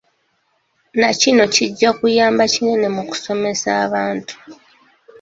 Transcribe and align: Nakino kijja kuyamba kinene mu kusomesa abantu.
Nakino 0.99 1.43
kijja 1.55 1.89
kuyamba 1.97 2.41
kinene 2.53 2.87
mu 2.95 3.03
kusomesa 3.09 3.67
abantu. 3.85 4.33